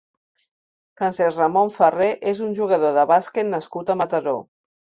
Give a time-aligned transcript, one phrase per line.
[1.01, 4.39] Francesc Ramón Ferrer és un jugador de bàsquet nascut a Mataró.